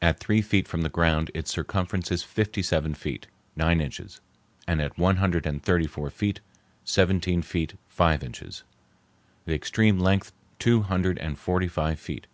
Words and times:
At 0.00 0.18
three 0.18 0.40
feet 0.40 0.66
from 0.66 0.80
the 0.80 0.88
ground 0.88 1.30
its 1.34 1.50
circumference 1.50 2.10
is 2.10 2.22
fifty 2.22 2.62
seven 2.62 2.94
feet, 2.94 3.26
nine 3.54 3.82
inches; 3.82 4.22
at 4.66 4.96
one 4.98 5.16
hundred 5.16 5.44
and 5.44 5.62
thirty 5.62 5.86
four 5.86 6.08
feet, 6.08 6.40
seventeen 6.82 7.42
feet 7.42 7.74
five 7.86 8.24
inches; 8.24 8.62
the 9.44 9.52
extreme 9.54 10.00
length 10.00 10.32
two 10.58 10.80
hundred 10.84 11.18
and 11.18 11.38
forty 11.38 11.68
five 11.68 12.00
feet.... 12.00 12.26